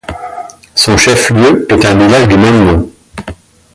Son 0.73 0.97
chef-lieu 0.97 1.67
est 1.71 1.85
un 1.85 1.93
village 1.95 2.27
du 2.27 2.35
même 2.35 2.65
nom. 2.65 2.91